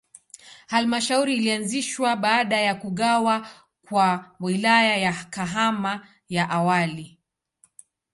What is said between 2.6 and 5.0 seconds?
ya kugawa kwa Wilaya